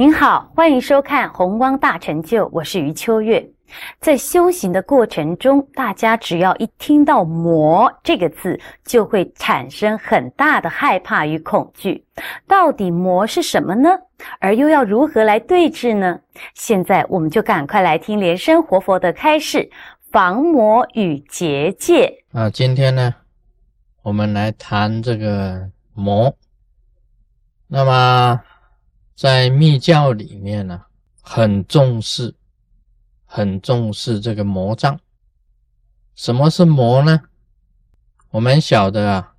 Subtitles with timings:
[0.00, 3.46] 您好，欢迎收看《红光大成就》，我是余秋月。
[4.00, 12.06] 在修行的过程中，大家只要一听到“魔”这个字，就会产生很大的害怕与恐惧。
[12.46, 13.90] 到底魔是什么呢？
[14.38, 16.20] 而又要如何来对治呢？
[16.54, 19.68] 现在我们就赶快来听莲生活佛的开示：
[20.10, 22.24] 防魔与结界。
[22.32, 23.14] 啊，今天呢，
[24.00, 26.34] 我们来谈这个魔。
[27.68, 28.40] 那么，
[29.20, 30.80] 在密教里面呢，
[31.20, 32.34] 很重视。
[33.26, 34.98] 很重视这个魔障。
[36.14, 37.20] 什么是魔呢？
[38.30, 39.34] 我们晓得啊，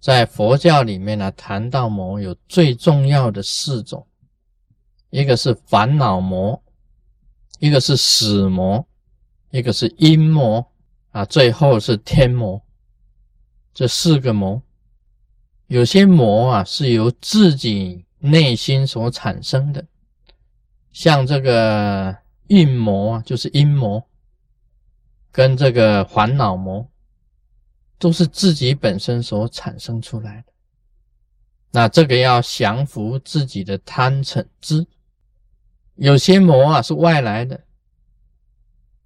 [0.00, 4.06] 在佛教里面呢，谈到魔有最重要的四种，
[5.10, 6.62] 一个是烦恼魔，
[7.58, 8.88] 一个是死魔，
[9.50, 10.66] 一个是阴魔
[11.10, 12.62] 啊，最后是天魔。
[13.74, 14.62] 这四个魔，
[15.66, 19.86] 有些魔啊是由自己内心所产生的，
[20.92, 22.16] 像这个。
[22.48, 24.02] 阴魔啊，就是阴魔，
[25.30, 26.88] 跟这个烦恼魔，
[27.98, 30.52] 都是自己本身所产生出来的。
[31.72, 34.86] 那这个要降服自己的贪嗔痴。
[35.96, 37.60] 有些魔啊是外来的，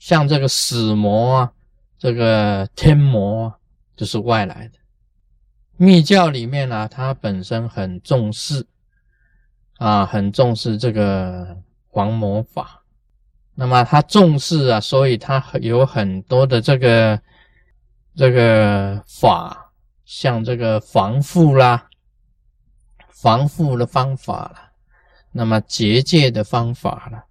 [0.00, 1.52] 像这个死魔啊，
[1.96, 3.58] 这个天魔啊，
[3.94, 4.78] 就是外来的。
[5.76, 8.66] 密教里面呢，它本身很重视
[9.78, 11.56] 啊，很重视这个
[11.88, 12.84] 黄魔法。
[13.54, 17.20] 那么他重视啊，所以他有很多的这个
[18.14, 19.72] 这个法，
[20.04, 21.88] 像这个防护啦、
[23.08, 24.72] 防护的方法啦，
[25.32, 27.24] 那么结界的方法啦，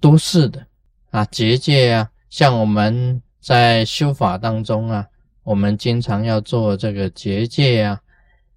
[0.00, 0.66] 都是的
[1.10, 1.24] 啊。
[1.26, 5.06] 结界啊，像我们在修法当中啊，
[5.44, 8.00] 我们经常要做这个结界啊，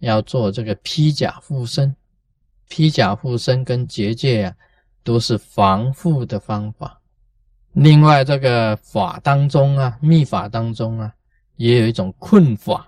[0.00, 1.94] 要做这个披甲护身，
[2.70, 4.54] 披甲护身跟结界啊。
[5.02, 7.00] 都是防护的方法。
[7.72, 11.10] 另外，这个法当中啊，秘法当中啊，
[11.56, 12.86] 也有一种困法，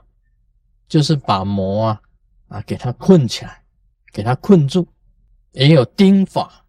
[0.86, 2.00] 就是把魔啊
[2.48, 3.62] 啊给它困起来，
[4.12, 4.86] 给它困住。
[5.52, 6.62] 也有钉法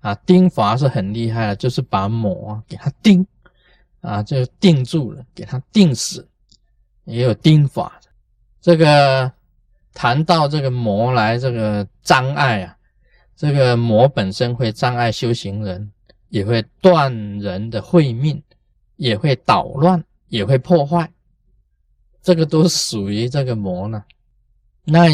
[0.00, 3.24] 啊，钉法是很厉害的，就是把魔啊给它钉
[4.00, 6.28] 啊，就定住了，给它定死。
[7.04, 8.00] 也有钉法。
[8.60, 9.32] 这个
[9.94, 12.76] 谈到这个魔来这个障碍啊。
[13.34, 15.90] 这个魔本身会障碍修行人，
[16.28, 18.40] 也会断人的慧命，
[18.96, 21.10] 也会捣乱，也会破坏。
[22.22, 24.04] 这个都属于这个魔呢。
[24.84, 25.08] 那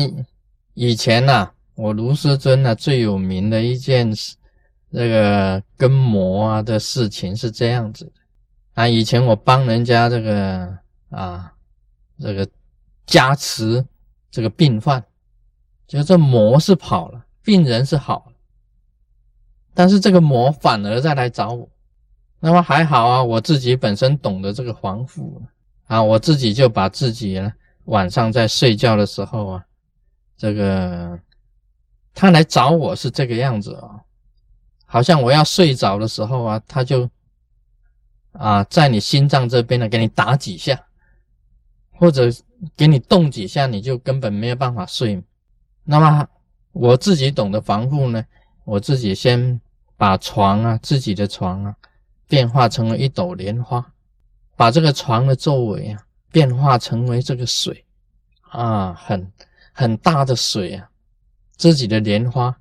[0.74, 4.36] 以前呢，我卢师尊呢最有名的一件事，
[4.92, 8.12] 这个跟魔啊的事情是这样子的
[8.74, 8.86] 啊。
[8.86, 10.76] 以前我帮人家这个
[11.08, 11.50] 啊，
[12.20, 12.46] 这个
[13.06, 13.82] 加持
[14.30, 15.02] 这个病患，
[15.86, 17.24] 就这魔是跑了。
[17.42, 18.32] 病人是好了，
[19.72, 21.66] 但是这个魔反而再来找我，
[22.40, 25.40] 那么还好啊，我自己本身懂得这个防护
[25.86, 27.50] 啊，我自己就把自己呢
[27.86, 29.64] 晚上在睡觉的时候啊，
[30.36, 31.18] 这个
[32.12, 34.04] 他来找我是这个样子啊，
[34.84, 37.08] 好像我要睡着的时候啊，他就
[38.32, 40.84] 啊在你心脏这边呢给你打几下，
[41.92, 42.28] 或者
[42.76, 45.22] 给你动几下，你就根本没有办法睡，
[45.84, 46.28] 那么。
[46.72, 48.24] 我自己懂得防护呢，
[48.64, 49.60] 我自己先
[49.96, 51.74] 把床啊，自己的床啊，
[52.28, 53.84] 变化成为一朵莲花，
[54.54, 55.98] 把这个床的周围啊，
[56.30, 57.84] 变化成为这个水
[58.50, 59.32] 啊，很
[59.72, 60.88] 很大的水啊，
[61.56, 62.56] 自己的莲花，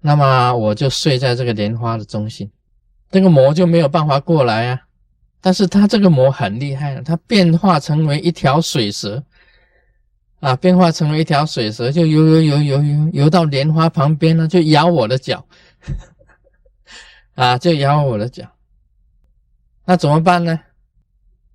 [0.00, 2.50] 那么我就睡在这个莲花的中心，
[3.08, 4.80] 这个魔就没有办法过来啊，
[5.40, 9.22] 但是它这个魔很厉害，它变化成为一条水蛇。
[10.40, 15.44] 啊，变化成为一条水蛇，就游游游游游游到莲花旁边呢，就咬我的脚，
[17.34, 18.48] 啊，就咬我的脚。
[19.84, 20.60] 那怎么办呢？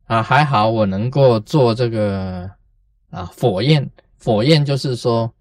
[0.08, 2.52] 啊，还好我能够做这个
[3.10, 3.90] 啊火焰，
[4.22, 5.34] 火焰就是说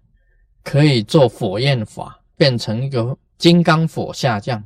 [0.63, 4.63] 可以做火焰法，变成一个金刚火下降。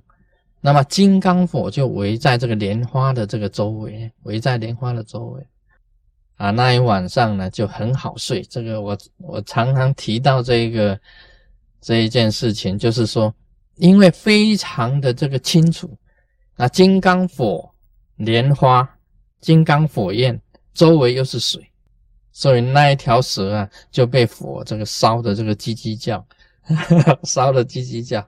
[0.62, 5.46] 那么金刚火就围在这个莲花的这个周围，围在莲花的周围。
[6.36, 8.44] 啊，那一晚上呢就很好睡。
[8.44, 11.00] 这个我我常常提到这个
[11.82, 13.34] 这一件事情，就是说，
[13.78, 15.98] 因为非常的这个清楚，
[16.56, 17.68] 那金刚火
[18.18, 18.88] 莲花、
[19.42, 20.40] 金刚火焰
[20.76, 21.68] 周围又是水，
[22.32, 26.24] 所以那一条蛇啊就被火这个烧的这个叽叽叫，
[27.26, 28.24] 烧的叽叽叫，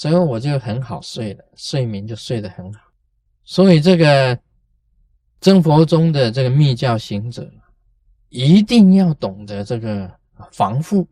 [0.00, 2.80] 所以我就很好睡了，睡眠就睡得很好。
[3.44, 4.38] 所以这个。
[5.40, 7.50] 真佛中的这个密教行者，
[8.28, 10.14] 一定要懂得这个
[10.52, 11.08] 防护，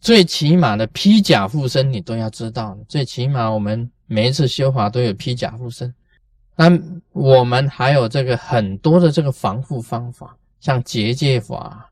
[0.00, 2.78] 最起码的披甲护身你都要知道。
[2.88, 5.92] 最起码我们每一次修法都有披甲护身，
[6.54, 6.70] 那
[7.10, 11.90] 我们还有这个很多的这个防护方法，像结界法，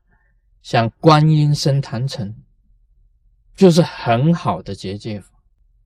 [0.61, 2.33] 像观音生坛城，
[3.53, 5.27] 就是很好的结界法，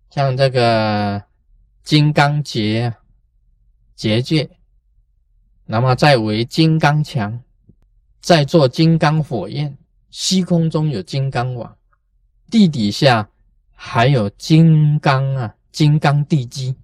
[0.09, 1.23] 像这个
[1.83, 2.93] 金刚结
[3.95, 4.49] 结界，
[5.65, 7.41] 那么再为金刚墙，
[8.19, 9.77] 再做金刚火焰，
[10.09, 11.77] 虚空中有金刚网。
[12.49, 13.29] 地底下
[13.75, 16.75] 还有金刚啊，金刚地基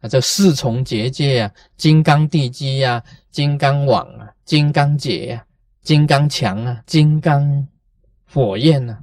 [0.00, 5.46] 啊，这四重结界啊，金刚地基呀，金刚网啊，金刚结呀，
[5.82, 7.68] 金刚墙啊，金刚
[8.32, 8.98] 火焰呐，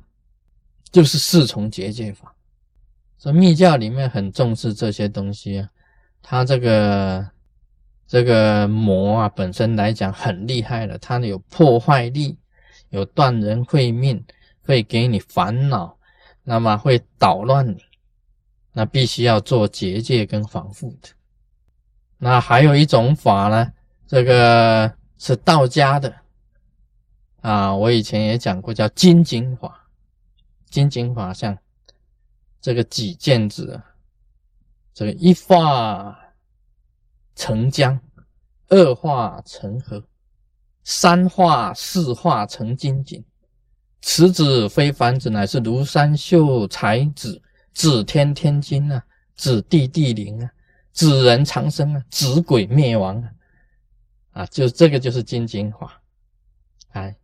[0.91, 2.34] 就是四重结界法。
[3.25, 5.69] 这密教里面很重视这些东西啊，
[6.21, 7.27] 它这个
[8.05, 12.37] 这个魔啊，本身来讲很厉害的，它有破坏力，
[12.89, 14.23] 有断人会命。
[14.67, 15.95] 会给你烦恼，
[16.43, 17.77] 那么会捣乱你，
[18.73, 21.09] 那必须要做结界跟防护的。
[22.17, 23.71] 那还有一种法呢，
[24.07, 26.11] 这个是道家的
[27.41, 29.87] 啊，我以前也讲过，叫金井法。
[30.71, 31.55] 金井法像
[32.65, 33.79] 这个几剑子，
[34.91, 36.17] 这个一化
[37.35, 38.01] 成江，
[38.69, 40.03] 二化成河，
[40.83, 43.23] 三化四化成金井。
[44.01, 47.39] 此子非凡子，乃是庐山秀才子，
[47.71, 50.51] 子天天经啊，子地地灵啊，
[50.91, 53.29] 子人长生啊，子鬼灭亡啊，
[54.31, 56.01] 啊，就这个就是金睛法，
[56.93, 57.15] 哎，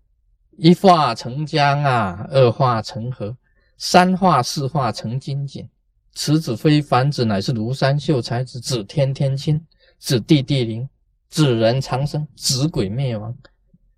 [0.51, 3.35] 一化成江啊，二化成河，
[3.81, 5.67] 三化四化成金井。
[6.13, 9.59] 此子非凡子，乃是庐山秀才子，指天天经，
[9.97, 10.87] 指地地灵，
[11.31, 13.35] 指人长生，指鬼灭亡。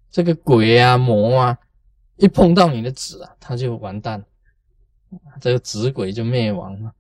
[0.10, 1.58] 这个鬼啊，魔啊。
[2.16, 4.24] 一碰到你的子啊，他就完蛋，
[5.42, 6.94] 这个子鬼就灭亡了。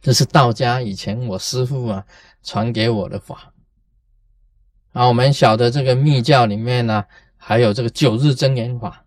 [0.00, 2.06] 这是道家以前我师父啊
[2.42, 3.52] 传给我的法。
[4.92, 7.04] 啊，我们晓得这个密教里面呢，
[7.36, 9.04] 还有这个九日真言法，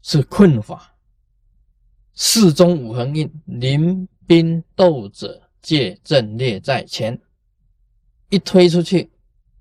[0.00, 0.92] 是困法。
[2.16, 7.20] 四中五横印，临兵斗者，借阵列在前，
[8.30, 9.10] 一推出去，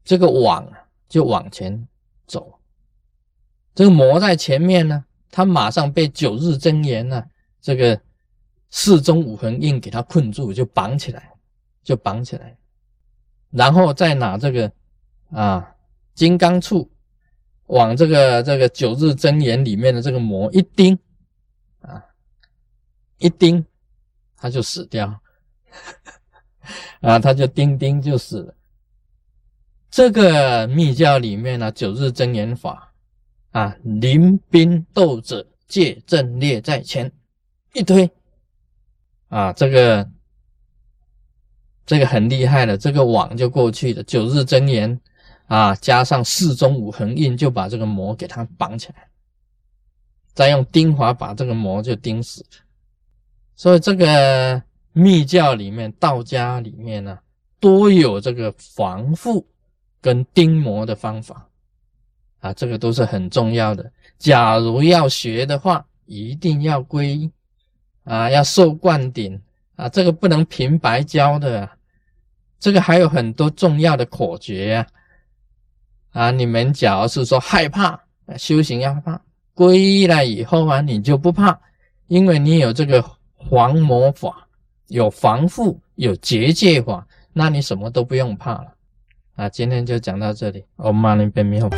[0.03, 0.65] 这个网
[1.09, 1.87] 就往前
[2.25, 2.57] 走。
[3.75, 7.21] 这个魔在前面呢，他马上被九日真言呢，
[7.61, 7.99] 这个
[8.69, 11.29] 四中五横印给他困住，就绑起来，
[11.83, 12.57] 就绑起来，
[13.51, 14.71] 然后再拿这个
[15.29, 15.75] 啊
[16.13, 16.87] 金刚杵
[17.67, 20.97] 往这个这个九日真言里面的这个魔一钉，
[23.17, 23.65] 一钉
[24.37, 25.21] 他就死掉
[27.01, 28.55] 啊，他就钉钉就死了。
[29.89, 32.91] 这个密教里面呢，九日真言法。
[33.51, 33.73] 啊！
[33.85, 37.09] 临兵斗者，借阵列在前，
[37.71, 38.11] 一推，
[39.29, 40.11] 啊，这个
[41.85, 44.03] 这个很厉害的，这个网就过去了。
[44.03, 44.99] 九日真言
[45.47, 49.07] 啊，加上四中五横印，就把这个魔给它绑起来，
[50.33, 52.64] 再用钉环把这个魔就钉死了。
[53.55, 54.61] 所以这个
[54.93, 57.17] 密教里面、道家里面呢，
[57.59, 59.45] 都有这个防护
[60.01, 61.47] 跟钉魔的方法。
[62.39, 63.91] 啊，这个都是很重要的。
[64.19, 67.31] 假如要学的话，一定要皈依
[68.03, 69.41] 啊，要受灌顶
[69.75, 71.67] 啊，这个不能平白教的。
[72.59, 74.87] 这个还有很多重要的口诀呀。
[76.11, 77.99] 啊，你们假如是说害怕
[78.37, 79.19] 修行要怕，
[79.55, 81.59] 皈依了以后啊，你就不怕，
[82.07, 83.03] 因为你有这个
[83.55, 84.45] 防魔法，
[84.87, 88.67] 有防护，有结界法，那你什么都不用怕了。
[89.35, 91.69] 啊，今天就讲到这里，我们明天没有。